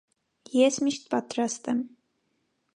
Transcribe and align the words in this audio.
ես 0.59 0.79
միշտ 0.87 1.05
պատրաստ 1.13 1.71
եմ: 1.75 1.85